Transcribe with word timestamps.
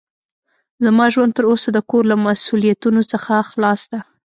زما 0.83 1.05
ژوند 1.13 1.33
تر 1.37 1.45
اوسه 1.51 1.69
د 1.73 1.77
کور 1.89 2.03
له 2.11 2.15
مسوؤليتونو 2.25 3.01
څخه 3.11 3.33
خلاص 3.49 3.81
ده. 3.91 3.99